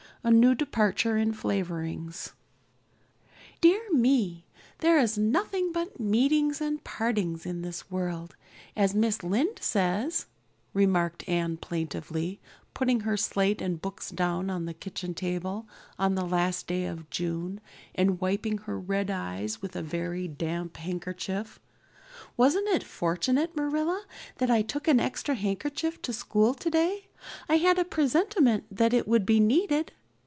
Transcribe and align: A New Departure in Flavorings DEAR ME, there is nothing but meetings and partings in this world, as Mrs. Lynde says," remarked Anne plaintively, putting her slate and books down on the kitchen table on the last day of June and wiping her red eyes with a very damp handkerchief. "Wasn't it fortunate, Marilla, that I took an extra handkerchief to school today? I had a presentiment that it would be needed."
A 0.23 0.29
New 0.29 0.53
Departure 0.53 1.17
in 1.17 1.33
Flavorings 1.33 2.33
DEAR 3.59 3.81
ME, 3.91 4.45
there 4.77 4.99
is 4.99 5.17
nothing 5.17 5.71
but 5.71 5.99
meetings 5.99 6.61
and 6.61 6.83
partings 6.83 7.43
in 7.43 7.63
this 7.63 7.89
world, 7.89 8.35
as 8.75 8.93
Mrs. 8.93 9.23
Lynde 9.27 9.57
says," 9.63 10.27
remarked 10.75 11.27
Anne 11.27 11.57
plaintively, 11.57 12.39
putting 12.75 12.99
her 12.99 13.17
slate 13.17 13.63
and 13.63 13.81
books 13.81 14.11
down 14.11 14.51
on 14.51 14.65
the 14.65 14.75
kitchen 14.75 15.15
table 15.15 15.67
on 15.97 16.13
the 16.13 16.23
last 16.25 16.67
day 16.67 16.85
of 16.85 17.09
June 17.09 17.59
and 17.95 18.21
wiping 18.21 18.59
her 18.59 18.79
red 18.79 19.09
eyes 19.09 19.59
with 19.59 19.75
a 19.75 19.81
very 19.81 20.27
damp 20.27 20.77
handkerchief. 20.77 21.59
"Wasn't 22.37 22.67
it 22.67 22.83
fortunate, 22.83 23.55
Marilla, 23.55 24.03
that 24.37 24.51
I 24.51 24.61
took 24.61 24.87
an 24.87 24.99
extra 24.99 25.33
handkerchief 25.33 25.99
to 26.03 26.13
school 26.13 26.53
today? 26.53 27.07
I 27.49 27.55
had 27.57 27.79
a 27.79 27.83
presentiment 27.83 28.65
that 28.69 28.93
it 28.93 29.07
would 29.07 29.25
be 29.25 29.39
needed." 29.39 29.93